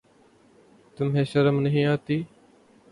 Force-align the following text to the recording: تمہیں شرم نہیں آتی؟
تمہیں 0.97 1.23
شرم 1.23 1.59
نہیں 1.61 1.85
آتی؟ 1.85 2.21